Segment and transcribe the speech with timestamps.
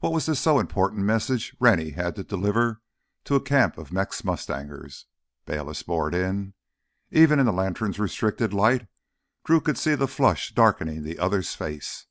[0.00, 2.82] "What was this so important message Rennie had to have delivered
[3.24, 5.06] to a camp of Mex mustangers?"
[5.46, 6.52] Bayliss bored in.
[7.10, 8.86] Even in the lantern's restricted light
[9.46, 12.04] Drew could see the flush darkening the other's face.